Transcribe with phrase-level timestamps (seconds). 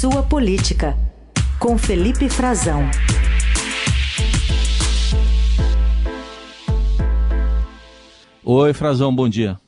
[0.00, 0.96] Sua Política,
[1.58, 2.88] com Felipe Frazão.
[8.42, 9.60] Oi, Frazão, bom dia.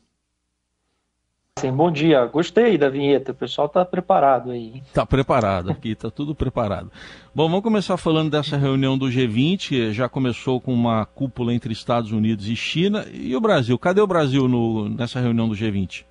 [1.59, 2.25] Sim, bom dia.
[2.25, 3.33] Gostei da vinheta.
[3.33, 4.83] O pessoal está preparado aí.
[4.87, 6.91] Está preparado aqui, está tudo preparado.
[7.35, 9.93] Bom, vamos começar falando dessa reunião do G20.
[9.93, 13.05] Já começou com uma cúpula entre Estados Unidos e China.
[13.13, 13.79] E o Brasil?
[13.79, 16.07] Cadê o Brasil no, nessa reunião do G20?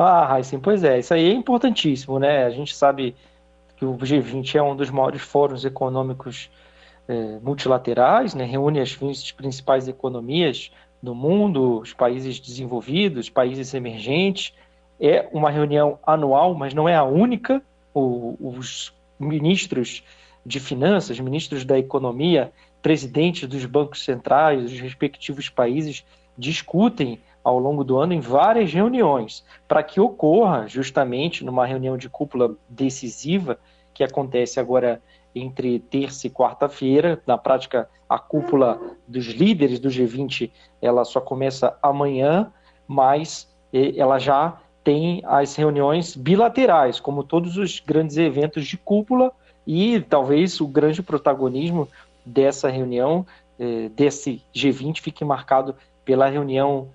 [0.00, 1.00] Ah, Raíssen, pois é.
[1.00, 2.44] Isso aí é importantíssimo, né?
[2.44, 3.16] A gente sabe
[3.76, 6.48] que o G20 é um dos maiores fóruns econômicos
[7.08, 8.44] é, multilaterais, né?
[8.44, 10.70] reúne as principais economias
[11.02, 14.54] do mundo, os países desenvolvidos, países emergentes.
[15.00, 17.60] É uma reunião anual, mas não é a única.
[17.92, 20.04] O, os ministros
[20.46, 26.04] de finanças, ministros da economia, presidentes dos bancos centrais dos respectivos países
[26.36, 32.06] discutem ao longo do ano em várias reuniões, para que ocorra justamente numa reunião de
[32.06, 33.58] cúpula decisiva
[33.94, 35.00] que acontece agora
[35.34, 37.22] entre terça e quarta-feira.
[37.26, 40.50] Na prática, a cúpula dos líderes do G20
[40.82, 42.52] ela só começa amanhã,
[42.86, 49.32] mas ela já tem as reuniões bilaterais, como todos os grandes eventos de cúpula,
[49.66, 51.88] e talvez o grande protagonismo
[52.26, 53.26] dessa reunião,
[53.58, 56.88] eh, desse G20, fique marcado pela reunião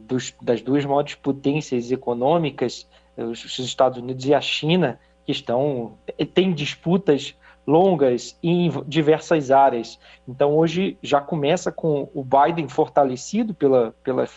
[0.00, 5.94] dos, das duas maiores potências econômicas, os Estados Unidos e a China, que estão
[6.32, 7.34] têm disputas
[7.66, 9.98] longas em diversas áreas.
[10.28, 14.28] Então hoje já começa com o Biden fortalecido pela, pela,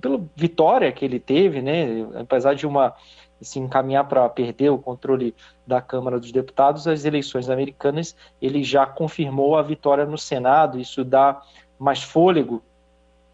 [0.00, 2.06] pela vitória que ele teve, né?
[2.14, 2.94] Apesar de uma
[3.40, 5.34] se encaminhar para perder o controle
[5.66, 10.78] da Câmara dos Deputados, as eleições americanas, ele já confirmou a vitória no Senado.
[10.78, 11.42] Isso dá
[11.78, 12.62] mais fôlego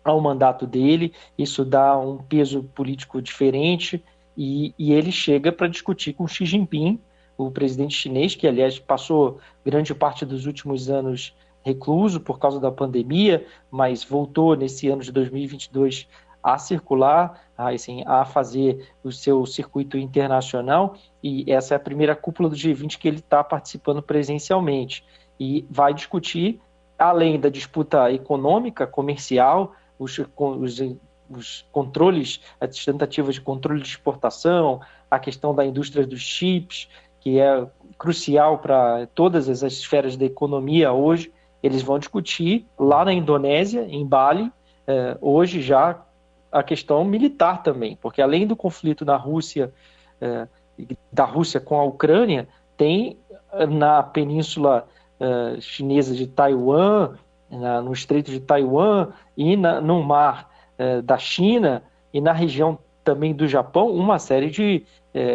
[0.05, 4.03] ao mandato dele, isso dá um peso político diferente
[4.36, 7.00] e, e ele chega para discutir com Xi Jinping
[7.36, 12.70] o presidente chinês, que aliás passou grande parte dos últimos anos recluso por causa da
[12.70, 16.09] pandemia, mas voltou nesse ano de 2022
[16.43, 22.16] a circular, a, assim, a fazer o seu circuito internacional, e essa é a primeira
[22.16, 25.05] cúpula do G20 que ele está participando presencialmente.
[25.38, 26.60] E vai discutir,
[26.99, 30.80] além da disputa econômica, comercial, os, os,
[31.30, 34.80] os controles, as tentativas de controle de exportação,
[35.10, 36.88] a questão da indústria dos chips,
[37.20, 37.66] que é
[37.98, 41.32] crucial para todas as esferas da economia hoje,
[41.62, 44.50] eles vão discutir lá na Indonésia, em Bali,
[44.86, 46.02] eh, hoje já
[46.50, 49.72] a questão militar também, porque além do conflito na Rússia,
[50.20, 50.48] eh,
[51.12, 53.16] da Rússia com a Ucrânia, tem
[53.52, 54.86] eh, na península
[55.60, 57.14] chinesa de Taiwan,
[57.52, 60.50] no Estreito de Taiwan e na, no mar
[61.04, 61.82] da China
[62.12, 64.84] e na região também do Japão, uma série de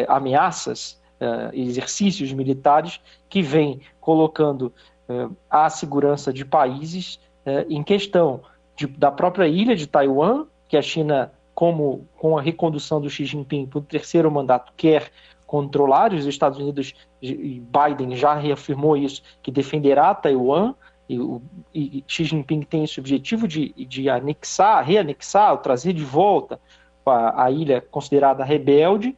[0.08, 4.72] ameaças uh, exercícios militares que vem colocando
[5.08, 8.42] uh, a segurança de países uh, em questão
[8.76, 13.24] de, da própria ilha de Taiwan, que a China, como com a recondução do Xi
[13.24, 15.10] Jinping para o terceiro mandato, quer
[15.46, 16.12] controlar.
[16.12, 20.74] Os Estados Unidos e Biden já reafirmou isso, que defenderá Taiwan.
[21.08, 21.40] E, o,
[21.74, 26.60] e Xi Jinping tem esse objetivo de, de anexar, reanexar, trazer de volta
[27.06, 29.16] a, a ilha considerada rebelde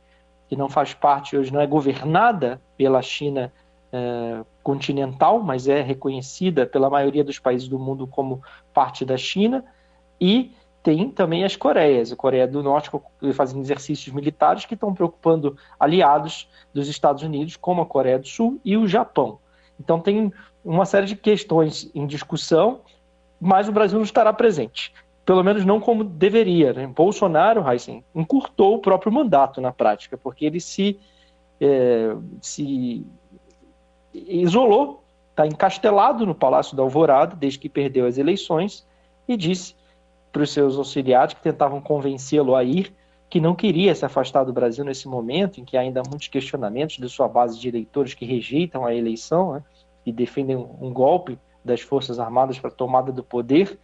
[0.49, 3.53] que não faz parte hoje, não é governada pela China
[3.93, 8.43] é, continental, mas é reconhecida pela maioria dos países do mundo como
[8.75, 9.65] parte da China,
[10.21, 10.53] e
[10.83, 12.91] tem também as Coreias, a Coreia do Norte
[13.33, 18.61] fazendo exercícios militares que estão preocupando aliados dos Estados Unidos, como a Coreia do Sul
[18.65, 19.39] e o Japão.
[19.81, 20.33] Então tem
[20.65, 22.83] uma série de questões em discussão,
[23.41, 24.93] mas o Brasil não estará presente
[25.31, 26.73] pelo menos não como deveria.
[26.73, 26.89] Né?
[26.89, 30.99] Bolsonaro, Heisen, encurtou o próprio mandato na prática, porque ele se,
[31.61, 33.07] é, se
[34.13, 38.85] isolou, está encastelado no Palácio da Alvorada desde que perdeu as eleições
[39.29, 39.77] e disse
[40.33, 42.93] para os seus auxiliares que tentavam convencê-lo a ir
[43.31, 46.97] que não queria se afastar do Brasil nesse momento em que há ainda muitos questionamentos
[46.97, 49.63] de sua base de eleitores que rejeitam a eleição né,
[50.05, 53.79] e defendem um golpe das Forças Armadas para a tomada do poder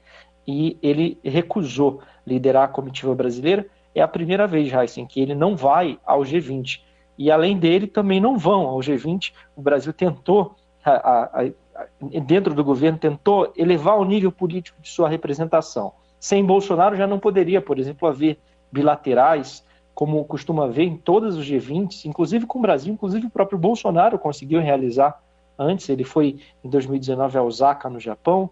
[0.46, 3.66] e ele recusou liderar a comitiva brasileira.
[3.94, 6.80] É a primeira vez, Heisen, que ele não vai ao G20.
[7.16, 9.32] E além dele, também não vão ao G20.
[9.54, 10.54] O Brasil tentou,
[10.84, 15.92] a, a, a, dentro do governo, tentou elevar o nível político de sua representação.
[16.18, 18.38] Sem Bolsonaro já não poderia, por exemplo, haver
[18.70, 19.64] bilaterais,
[19.94, 24.18] como costuma haver em todos os G20, inclusive com o Brasil, inclusive o próprio Bolsonaro
[24.18, 25.20] conseguiu realizar
[25.58, 25.88] antes.
[25.88, 28.50] Ele foi em 2019 a Osaka, no Japão,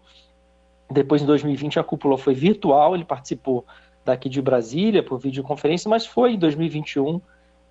[0.89, 3.65] depois, em 2020, a cúpula foi virtual, ele participou
[4.03, 7.19] daqui de Brasília por videoconferência, mas foi em 2021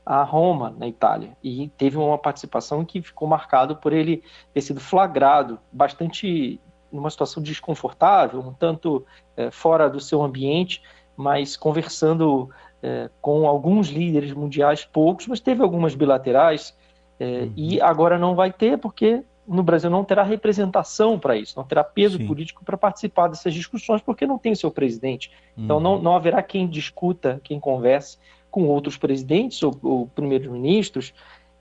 [0.05, 4.81] a Roma, na Itália, e teve uma participação que ficou marcado por ele ter sido
[4.81, 6.61] flagrado bastante
[6.93, 9.05] numa situação desconfortável, um tanto
[9.37, 10.83] é, fora do seu ambiente,
[11.17, 12.51] mas conversando
[12.83, 16.77] é, com alguns líderes mundiais, poucos, mas teve algumas bilaterais,
[17.19, 17.53] é, uhum.
[17.57, 21.85] e agora não vai ter, porque no Brasil não terá representação para isso, não terá
[21.85, 22.27] peso Sim.
[22.27, 25.31] político para participar dessas discussões, porque não tem seu presidente.
[25.57, 25.83] Então uhum.
[25.83, 28.19] não, não haverá quem discuta, quem converse
[28.51, 31.13] com outros presidentes ou, ou primeiros-ministros,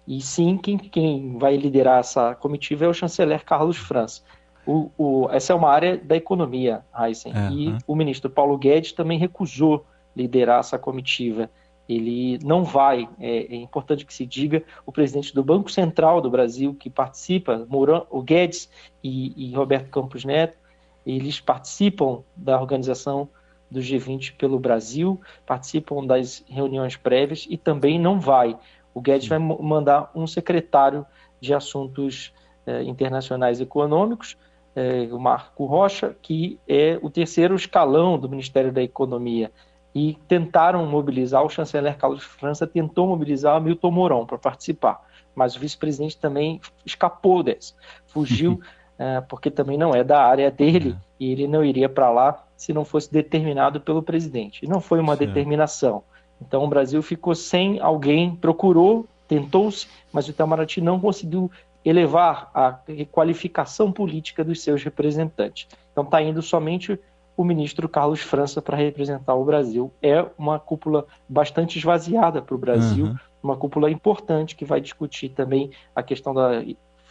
[0.07, 4.21] e sim quem, quem vai liderar essa comitiva é o chanceler Carlos França.
[4.65, 8.93] O, o, essa é uma área da economia, Heisen, é, e o ministro Paulo Guedes
[8.93, 11.49] também recusou liderar essa comitiva.
[11.87, 16.29] Ele não vai, é, é, importante que se diga, o presidente do Banco Central do
[16.29, 18.69] Brasil, que participa, Mourão, o Guedes
[19.03, 20.57] e, e Roberto Campos Neto,
[21.05, 23.27] eles participam da organização
[23.69, 28.57] do G20 pelo Brasil, participam das reuniões prévias e também não vai.
[28.93, 31.05] O Guedes vai mandar um secretário
[31.41, 32.31] de assuntos
[32.65, 34.37] eh, internacionais econômicos,
[34.75, 39.51] eh, o Marco Rocha, que é o terceiro escalão do Ministério da Economia.
[39.93, 44.99] E tentaram mobilizar, o chanceler Carlos França tentou mobilizar o Milton Mourão para participar,
[45.35, 47.75] mas o vice-presidente também escapou dessa,
[48.07, 48.59] fugiu,
[48.97, 51.03] eh, porque também não é da área dele, é.
[51.19, 54.65] e ele não iria para lá se não fosse determinado pelo presidente.
[54.65, 55.29] E não foi uma certo.
[55.29, 56.03] determinação.
[56.41, 61.51] Então o Brasil ficou sem alguém, procurou, tentou-se, mas o Itamaraty não conseguiu
[61.83, 62.79] elevar a
[63.11, 65.67] qualificação política dos seus representantes.
[65.91, 66.99] Então está indo somente
[67.35, 69.91] o ministro Carlos França para representar o Brasil.
[70.01, 73.15] É uma cúpula bastante esvaziada para o Brasil, uhum.
[73.41, 76.63] uma cúpula importante que vai discutir também a questão da,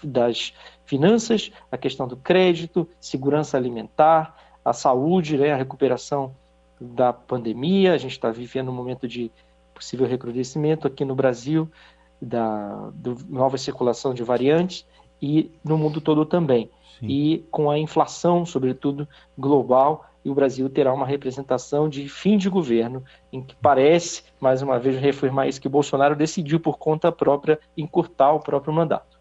[0.03, 0.55] das
[0.85, 6.35] finanças, a questão do crédito, segurança alimentar, a saúde, né, a recuperação
[6.81, 7.93] da pandemia.
[7.93, 9.31] A gente está vivendo um momento de
[9.75, 11.69] possível recrudescimento aqui no Brasil,
[12.23, 14.87] da do, nova circulação de variantes
[15.21, 16.71] e no mundo todo também.
[17.01, 17.07] Sim.
[17.09, 22.49] E com a inflação, sobretudo global, e o Brasil terá uma representação de fim de
[22.49, 23.03] governo,
[23.33, 28.33] em que parece, mais uma vez, reafirmar isso, que Bolsonaro decidiu por conta própria encurtar
[28.33, 29.21] o próprio mandato.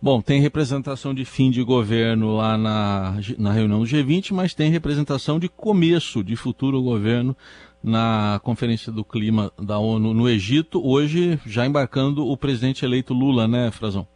[0.00, 4.70] Bom, tem representação de fim de governo lá na, na reunião do G20, mas tem
[4.70, 7.36] representação de começo de futuro governo
[7.82, 13.46] na Conferência do Clima da ONU no Egito, hoje já embarcando o presidente eleito Lula,
[13.46, 14.06] né, Frazão?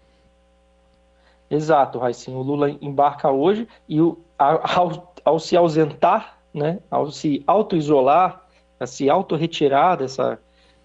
[1.50, 2.38] Exato, Raicinho.
[2.38, 8.44] O Lula embarca hoje e o, ao, ao se ausentar, né, ao se auto-isolar,
[8.78, 10.38] a se auto-retirar dessa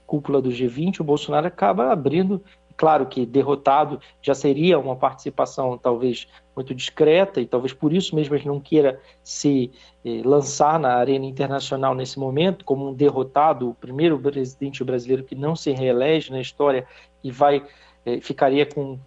[0.06, 2.42] cúpula do G20, o Bolsonaro acaba abrindo
[2.78, 8.36] Claro que derrotado já seria uma participação talvez muito discreta e talvez por isso mesmo
[8.36, 9.72] ele não queira se
[10.04, 15.36] eh, lançar na arena internacional nesse momento como um derrotado, o primeiro presidente brasileiro que
[15.36, 16.86] não se reelege na história
[17.24, 17.66] e vai
[18.06, 19.00] eh, ficaria com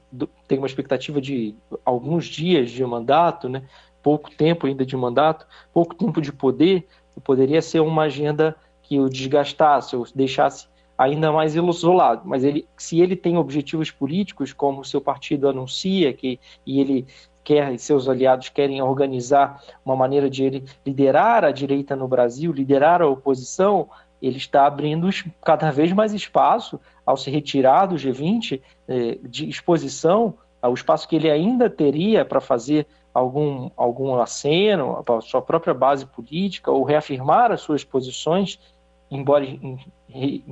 [0.47, 1.55] tem uma expectativa de
[1.85, 3.65] alguns dias de mandato, né?
[4.03, 6.87] Pouco tempo ainda de mandato, pouco tempo de poder,
[7.23, 10.69] poderia ser uma agenda que o desgastasse ou deixasse
[10.99, 12.23] ainda mais isolado.
[12.25, 17.07] Mas ele, se ele tem objetivos políticos, como o seu partido anuncia, que, e ele
[17.45, 22.53] quer e seus aliados querem organizar uma maneira de ele liderar a direita no Brasil,
[22.53, 23.89] liderar a oposição,
[24.21, 25.09] ele está abrindo
[25.43, 31.17] cada vez mais espaço ao se retirar do G20 eh, de exposição ao espaço que
[31.17, 37.53] ele ainda teria para fazer algum, algum aceno a sua própria base política ou reafirmar
[37.53, 38.59] as suas posições,
[39.11, 39.45] embora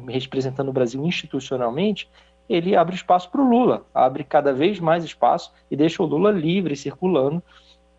[0.08, 2.08] representando o Brasil institucionalmente,
[2.48, 6.30] ele abre espaço para o Lula, abre cada vez mais espaço e deixa o Lula
[6.30, 7.42] livre, circulando,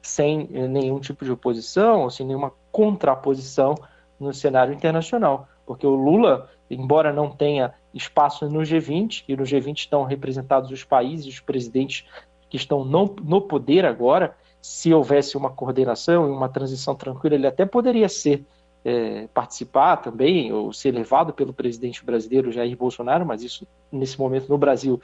[0.01, 3.75] sem eh, nenhum tipo de oposição, sem nenhuma contraposição
[4.19, 5.47] no cenário internacional.
[5.65, 10.83] Porque o Lula, embora não tenha espaço no G20, e no G20 estão representados os
[10.83, 12.05] países, os presidentes
[12.49, 17.47] que estão no, no poder agora, se houvesse uma coordenação e uma transição tranquila, ele
[17.47, 18.45] até poderia ser
[18.87, 24.47] é, participar também, ou ser levado pelo presidente brasileiro Jair Bolsonaro, mas isso nesse momento
[24.47, 25.01] no Brasil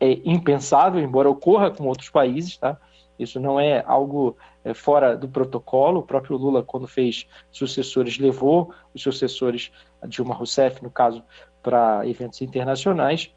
[0.00, 2.78] é impensável, embora ocorra com outros países, tá?
[3.18, 6.00] Isso não é algo é, fora do protocolo.
[6.00, 9.70] O próprio Lula, quando fez sucessores, levou os sucessores,
[10.06, 11.22] Dilma Rousseff, no caso,
[11.62, 13.30] para eventos internacionais.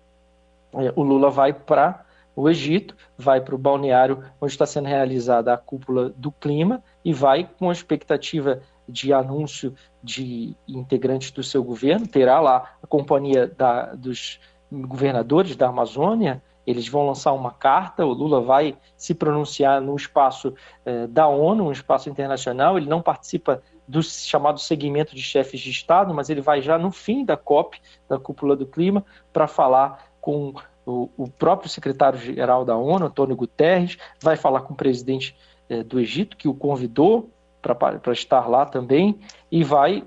[0.75, 5.53] É, o Lula vai para o Egito, vai para o balneário onde está sendo realizada
[5.53, 11.63] a cúpula do clima e vai com a expectativa de anúncio de integrantes do seu
[11.63, 14.39] governo, terá lá a companhia da, dos
[14.71, 20.53] governadores da Amazônia, eles vão lançar uma carta, o Lula vai se pronunciar no espaço
[20.85, 25.71] eh, da ONU, um espaço internacional, ele não participa do chamado segmento de chefes de
[25.71, 29.03] Estado, mas ele vai já no fim da COP, da Cúpula do Clima,
[29.33, 30.53] para falar com
[30.85, 35.35] o, próprio secretário-geral da ONU, Antônio Guterres, vai falar com o presidente
[35.69, 37.31] eh, do Egito, que o convidou
[37.61, 39.19] para estar lá também,
[39.51, 40.03] e vai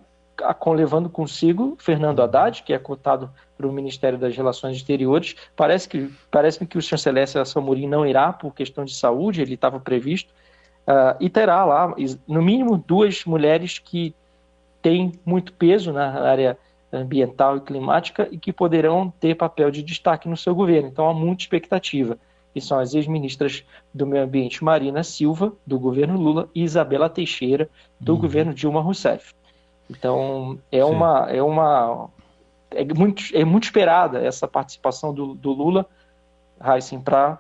[0.75, 5.37] levando consigo Fernando Haddad, que é cotado para o Ministério das Relações Exteriores.
[5.55, 9.55] Parece que parece que o chanceler Celso Amorim não irá por questão de saúde, ele
[9.55, 10.33] estava previsto,
[10.87, 11.95] uh, e terá lá,
[12.27, 14.15] no mínimo, duas mulheres que
[14.81, 16.59] têm muito peso na área
[16.93, 20.89] ambiental e climática e que poderão ter papel de destaque no seu governo.
[20.89, 22.19] Então há muita expectativa.
[22.55, 27.69] E são as ex-ministras do Meio Ambiente Marina Silva, do governo Lula, e Isabela Teixeira,
[27.99, 28.21] do uhum.
[28.21, 29.35] governo Dilma Rousseff.
[29.89, 32.09] Então é uma é uma
[32.75, 35.87] é muito, é muito esperada essa participação do, do Lula,
[36.63, 37.39] Heisen, para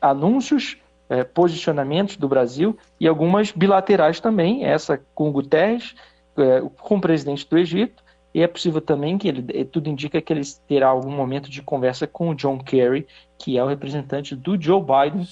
[0.00, 0.76] anúncios,
[1.08, 5.94] é, posicionamentos do Brasil e algumas bilaterais também, essa com o Guterres,
[6.36, 8.02] é, com o presidente do Egito,
[8.38, 11.60] e é possível também que ele, é, tudo indica que ele terá algum momento de
[11.60, 13.04] conversa com o John Kerry,
[13.36, 15.26] que é o representante do Joe Biden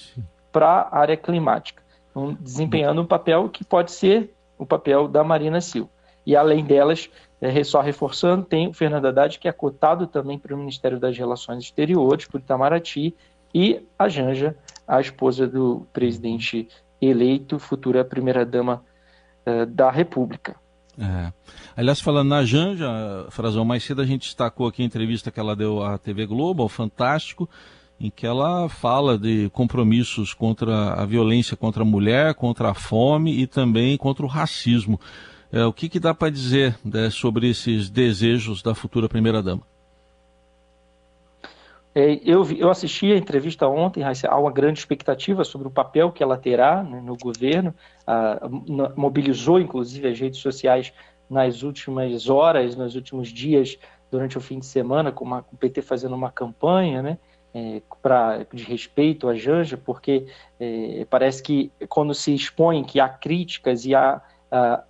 [0.51, 5.61] para a área climática, então, desempenhando um papel que pode ser o papel da Marina
[5.61, 5.89] Silva.
[6.25, 7.09] E além delas,
[7.39, 11.17] é, só reforçando, tem o Fernando Haddad, que é cotado também para o Ministério das
[11.17, 13.15] Relações Exteriores, por Itamaraty,
[13.55, 14.53] e a Janja,
[14.85, 16.67] a esposa do presidente
[17.01, 18.83] eleito, futura primeira-dama
[19.45, 20.57] uh, da República.
[20.99, 21.31] É.
[21.75, 22.87] Aliás, falando na Janja,
[23.29, 26.63] Frazão, mais cedo a gente destacou aqui a entrevista que ela deu à TV Globo,
[26.63, 27.47] ao Fantástico,
[27.99, 33.39] em que ela fala de compromissos contra a violência contra a mulher, contra a fome
[33.39, 34.99] e também contra o racismo.
[35.51, 39.61] É, o que, que dá para dizer né, sobre esses desejos da futura primeira-dama?
[41.97, 46.21] É, eu, eu assisti a entrevista ontem, há uma grande expectativa sobre o papel que
[46.21, 47.73] ela terá né, no governo,
[48.95, 50.93] mobilizou inclusive as redes sociais
[51.27, 53.79] nas últimas horas, nos últimos dias,
[54.11, 57.17] durante o fim de semana, com, uma, com o PT fazendo uma campanha, né?
[57.51, 60.27] É, pra, de respeito à Janja, porque
[60.59, 64.21] é, parece que quando se expõe que há críticas e há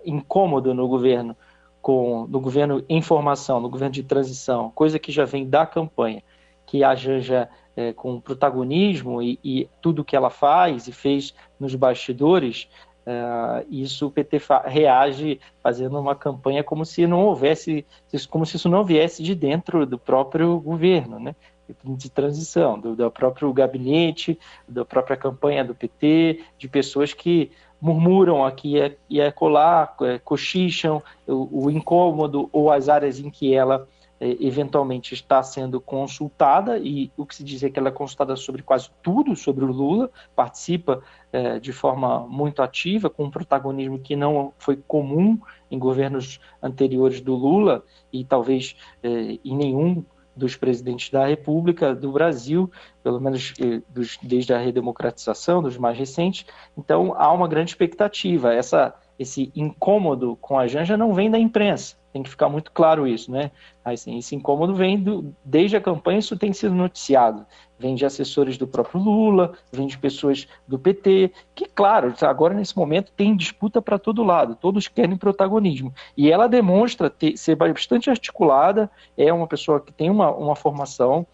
[0.05, 1.37] incômodo no governo,
[1.81, 6.21] com, no governo em formação, no governo de transição, coisa que já vem da campanha,
[6.67, 11.73] que a Janja é, com protagonismo e, e, tudo que ela faz e fez nos
[11.73, 12.67] bastidores,
[13.05, 17.85] uh, isso o PT reage fazendo uma campanha como se não houvesse,
[18.29, 21.35] como se isso não viesse de dentro do próprio governo, né?
[21.83, 28.43] de transição, do, do próprio gabinete, da própria campanha do PT, de pessoas que murmuram
[28.43, 28.75] aqui
[29.09, 33.96] e é colar, é, cochicham o, o, incômodo ou as áreas em que ela é,
[34.19, 38.63] eventualmente está sendo consultada e o que se diz é que ela é consultada sobre
[38.63, 44.15] quase tudo sobre o Lula, participa é, de forma muito ativa, com um protagonismo que
[44.15, 50.03] não foi comum em governos anteriores do Lula e talvez é, em nenhum
[50.35, 52.71] dos presidentes da República do Brasil,
[53.03, 53.53] pelo menos
[53.89, 56.45] dos, desde a redemocratização, dos mais recentes.
[56.77, 58.53] Então há uma grande expectativa.
[58.53, 63.07] Essa, esse incômodo com a Janja não vem da imprensa, tem que ficar muito claro
[63.07, 63.51] isso, né?
[63.83, 67.45] Assim, esse incômodo vem do, desde a campanha, isso tem sido noticiado
[67.79, 72.75] vem de assessores do próprio Lula, vem de pessoas do PT, que, claro, agora nesse
[72.75, 75.93] momento tem disputa para todo lado, todos querem protagonismo.
[76.15, 81.25] E ela demonstra ter, ser bastante articulada, é uma pessoa que tem uma, uma formação,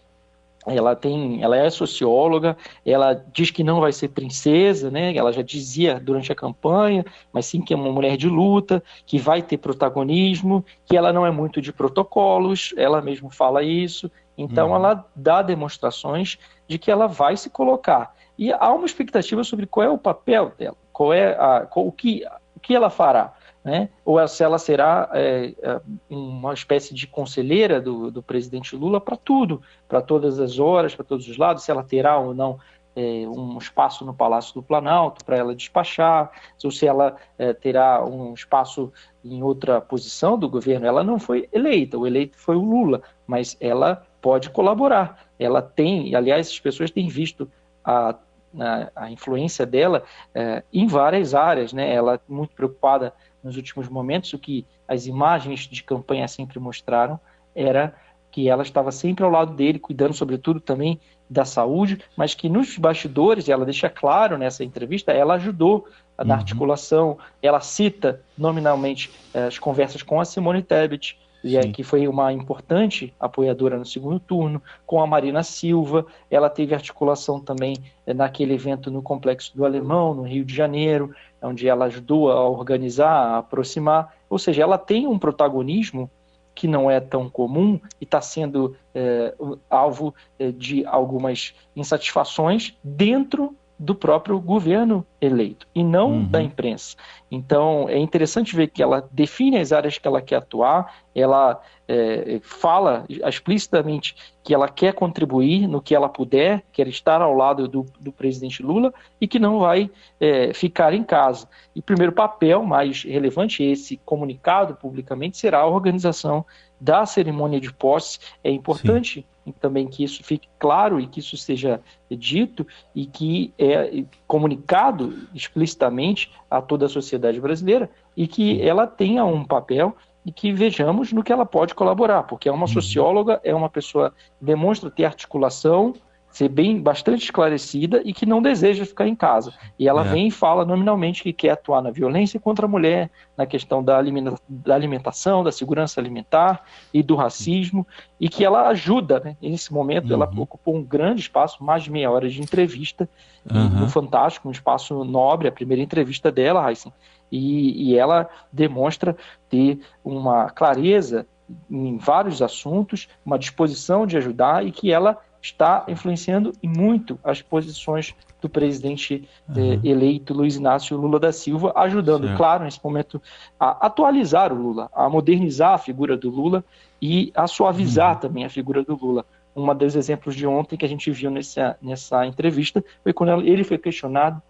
[0.66, 5.14] ela tem, ela é socióloga, ela diz que não vai ser princesa, né?
[5.14, 9.18] Ela já dizia durante a campanha, mas sim que é uma mulher de luta, que
[9.18, 14.70] vai ter protagonismo, que ela não é muito de protocolos, ela mesmo fala isso, então,
[14.70, 14.76] uhum.
[14.76, 18.14] ela dá demonstrações de que ela vai se colocar.
[18.36, 21.92] E há uma expectativa sobre qual é o papel dela, qual é a, qual, o,
[21.92, 22.24] que,
[22.56, 23.32] o que ela fará.
[23.64, 23.88] Né?
[24.04, 25.80] Ou se ela será é, é,
[26.10, 31.04] uma espécie de conselheira do, do presidente Lula para tudo, para todas as horas, para
[31.04, 32.58] todos os lados, se ela terá ou não
[32.94, 36.30] é, um espaço no Palácio do Planalto para ela despachar,
[36.62, 38.92] ou se ela é, terá um espaço
[39.24, 40.86] em outra posição do governo.
[40.86, 45.26] Ela não foi eleita, o eleito foi o Lula, mas ela pode colaborar.
[45.38, 47.50] Ela tem, aliás, as pessoas têm visto
[47.84, 48.14] a,
[48.60, 50.04] a, a influência dela
[50.34, 51.72] é, em várias áreas.
[51.72, 51.92] Né?
[51.92, 53.12] Ela é muito preocupada
[53.44, 57.20] nos últimos momentos, o que as imagens de campanha sempre mostraram
[57.54, 57.94] era
[58.30, 60.98] que ela estava sempre ao lado dele, cuidando, sobretudo, também
[61.30, 65.86] da saúde, mas que nos bastidores, ela deixa claro nessa entrevista, ela ajudou
[66.18, 66.40] na uhum.
[66.40, 72.32] articulação, ela cita nominalmente eh, as conversas com a Simone Tebet, é, que foi uma
[72.32, 76.06] importante apoiadora no segundo turno, com a Marina Silva.
[76.30, 81.14] Ela teve articulação também é, naquele evento no Complexo do Alemão, no Rio de Janeiro,
[81.44, 84.14] onde ela ajudou a organizar, a aproximar.
[84.28, 86.10] Ou seja, ela tem um protagonismo
[86.54, 89.34] que não é tão comum e está sendo é,
[89.68, 96.24] alvo é, de algumas insatisfações dentro do próprio governo eleito e não uhum.
[96.24, 96.96] da imprensa.
[97.30, 102.40] Então é interessante ver que ela define as áreas que ela quer atuar, ela é,
[102.42, 107.86] fala explicitamente que ela quer contribuir no que ela puder, quer estar ao lado do,
[107.98, 109.90] do presidente Lula e que não vai
[110.20, 111.48] é, ficar em casa.
[111.74, 116.44] E o primeiro papel mais relevante, esse comunicado publicamente, será a organização
[116.80, 118.18] da cerimônia de posse.
[118.42, 123.52] É importante Sim também que isso fique claro e que isso seja dito e que
[123.58, 130.32] é comunicado explicitamente a toda a sociedade brasileira e que ela tenha um papel e
[130.32, 132.68] que vejamos no que ela pode colaborar, porque é uma uhum.
[132.68, 135.94] socióloga, é uma pessoa que demonstra ter articulação,
[136.34, 139.54] ser bem bastante esclarecida e que não deseja ficar em casa.
[139.78, 140.08] E ela é.
[140.08, 143.96] vem e fala nominalmente que quer atuar na violência contra a mulher, na questão da,
[143.96, 147.86] alimenta da alimentação, da segurança alimentar e do racismo,
[148.18, 149.36] e que ela ajuda, né?
[149.40, 150.14] Nesse momento, uhum.
[150.14, 153.08] ela ocupou um grande espaço, mais de meia hora de entrevista,
[153.48, 153.68] uhum.
[153.68, 156.92] no Fantástico, um espaço nobre, a primeira entrevista dela, Heisen,
[157.30, 159.16] e, e ela demonstra
[159.48, 161.28] ter uma clareza
[161.70, 168.14] em vários assuntos, uma disposição de ajudar e que ela está influenciando muito as posições
[168.40, 169.74] do presidente uhum.
[169.74, 172.36] eh, eleito Luiz Inácio Lula da Silva, ajudando, certo.
[172.38, 173.20] claro, nesse momento,
[173.60, 176.64] a atualizar o Lula, a modernizar a figura do Lula
[177.00, 178.20] e a suavizar uhum.
[178.20, 179.26] também a figura do Lula.
[179.54, 183.64] Um dos exemplos de ontem que a gente viu nessa, nessa entrevista foi quando ele
[183.64, 184.42] foi questionado,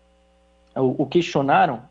[0.77, 1.83] o questionaram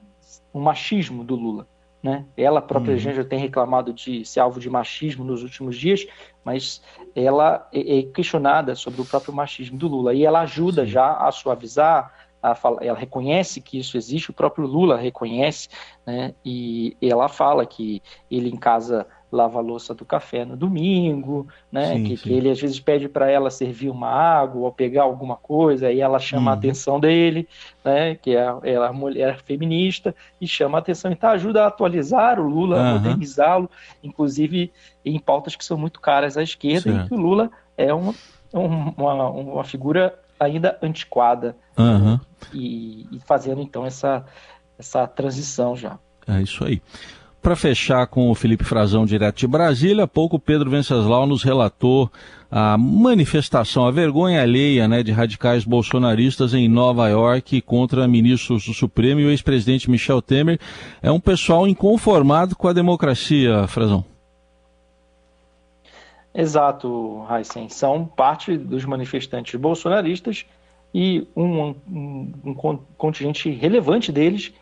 [0.51, 1.67] o machismo do Lula.
[2.03, 2.25] Né?
[2.35, 2.99] Ela própria uhum.
[2.99, 6.05] já tem reclamado de ser alvo de machismo nos últimos dias,
[6.43, 6.81] mas
[7.15, 10.91] ela é, é questionada sobre o próprio machismo do Lula e ela ajuda Sim.
[10.91, 15.69] já a suavizar, a falar, ela reconhece que isso existe, o próprio Lula reconhece,
[16.05, 16.35] né?
[16.43, 21.95] E ela fala que ele em casa lava a louça do café no domingo, né?
[21.95, 22.23] Sim, que, sim.
[22.23, 25.99] que, ele às vezes pede para ela servir uma água ou pegar alguma coisa, e
[25.99, 26.55] ela chama uhum.
[26.55, 27.47] a atenção dele,
[27.83, 28.15] né?
[28.15, 31.11] Que é, ela é mulher feminista e chama a atenção.
[31.11, 32.83] Então ajuda a atualizar o Lula, uhum.
[32.83, 33.69] a modernizá-lo,
[34.03, 34.71] inclusive
[35.03, 37.05] em pautas que são muito caras à esquerda, certo.
[37.05, 38.13] e que o Lula é uma,
[38.53, 42.19] uma, uma figura ainda antiquada uhum.
[42.53, 44.23] e, e fazendo então essa,
[44.77, 45.97] essa transição já.
[46.27, 46.81] É isso aí.
[47.43, 52.09] Para fechar com o Felipe Frazão, direto de Brasília, há pouco Pedro Venceslau nos relatou
[52.49, 58.73] a manifestação, a vergonha alheia né, de radicais bolsonaristas em Nova York contra ministros do
[58.73, 60.57] Supremo e o ex-presidente Michel Temer.
[61.01, 64.05] É um pessoal inconformado com a democracia, Frazão.
[66.33, 67.67] Exato, Heisen.
[67.67, 70.45] São parte dos manifestantes bolsonaristas
[70.95, 74.53] e um, um, um contingente relevante deles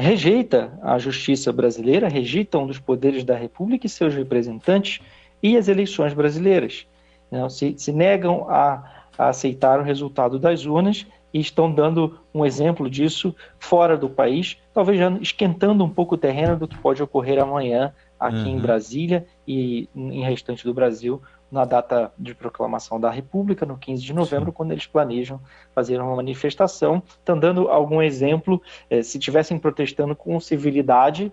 [0.00, 5.00] rejeita a justiça brasileira, rejeita um dos poderes da República e seus representantes
[5.42, 6.86] e as eleições brasileiras.
[7.30, 12.44] Não, se, se negam a, a aceitar o resultado das urnas e estão dando um
[12.44, 17.02] exemplo disso fora do país, talvez já esquentando um pouco o terreno do que pode
[17.02, 18.56] ocorrer amanhã aqui uhum.
[18.56, 24.02] em Brasília e em restante do Brasil, na data de proclamação da República, no 15
[24.02, 24.52] de novembro, Sim.
[24.52, 25.40] quando eles planejam
[25.74, 27.02] fazer uma manifestação.
[27.06, 31.32] Estão dando algum exemplo, eh, se tivessem protestando com civilidade,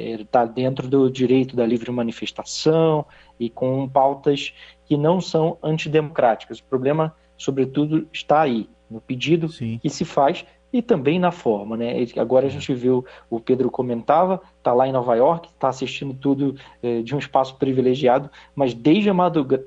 [0.00, 3.04] está eh, dentro do direito da livre manifestação
[3.38, 6.58] e com pautas que não são antidemocráticas.
[6.58, 9.78] O problema, sobretudo, está aí, no pedido Sim.
[9.82, 10.44] que se faz
[10.76, 11.94] e também na forma, né?
[12.18, 16.54] Agora a gente viu, o Pedro comentava, está lá em Nova York, está assistindo tudo
[16.82, 19.14] eh, de um espaço privilegiado, mas desde a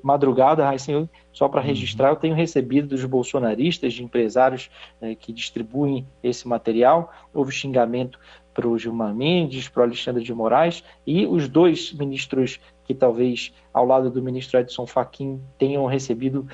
[0.04, 1.66] madrugada, assim, só para uhum.
[1.66, 4.70] registrar, eu tenho recebido dos bolsonaristas, de empresários
[5.02, 8.20] eh, que distribuem esse material, houve xingamento
[8.54, 13.52] para o Gilmar Mendes, para o Alexandre de Moraes, e os dois ministros que talvez,
[13.74, 16.46] ao lado do ministro Edson Fachin, tenham recebido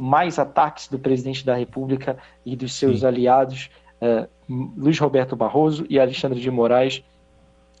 [0.00, 3.06] mais ataques do presidente da República e dos seus Sim.
[3.06, 3.70] aliados
[4.02, 4.28] uh,
[4.76, 7.02] Luiz Roberto Barroso e Alexandre de Moraes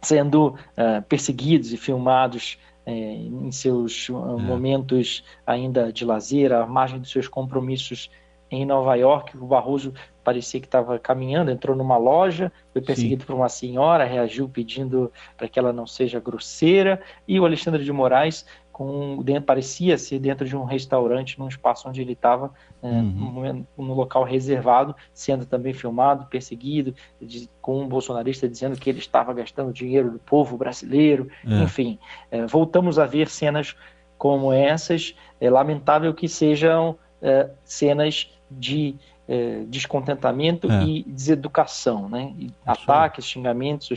[0.00, 4.12] sendo uh, perseguidos e filmados uh, em seus é.
[4.12, 8.10] momentos ainda de lazer, à margem dos seus compromissos
[8.50, 9.36] em Nova York.
[9.36, 13.26] O Barroso parecia que estava caminhando, entrou numa loja, foi perseguido Sim.
[13.26, 17.92] por uma senhora, reagiu pedindo para que ela não seja grosseira, e o Alexandre de
[17.92, 22.50] Moraes com dentro, parecia ser dentro de um restaurante, num espaço onde ele estava, é,
[22.82, 23.64] uhum.
[23.78, 29.32] no local reservado, sendo também filmado, perseguido, de, com um bolsonarista dizendo que ele estava
[29.32, 31.62] gastando dinheiro do povo brasileiro, é.
[31.62, 31.98] enfim,
[32.30, 33.76] é, voltamos a ver cenas
[34.18, 35.14] como essas.
[35.40, 38.96] É lamentável que sejam é, cenas de
[39.28, 40.84] é, descontentamento é.
[40.84, 42.34] e deseducação, né?
[42.38, 43.90] E ataques, xingamentos,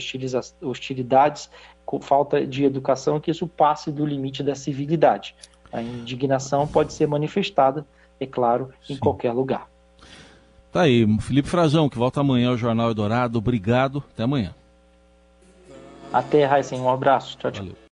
[0.62, 1.50] hostilidades,
[2.00, 5.34] falta de educação, que isso passe do limite da civilidade.
[5.72, 7.86] A indignação pode ser manifestada,
[8.20, 9.00] é claro, em Sim.
[9.00, 9.68] qualquer lugar.
[10.72, 13.38] Tá aí, Felipe Frazão, que volta amanhã ao Jornal Eldorado.
[13.38, 14.54] Obrigado, até amanhã.
[16.12, 17.36] Até, Raíssen, um abraço.
[17.38, 17.64] Tchau, tchau.
[17.64, 17.76] Valeu.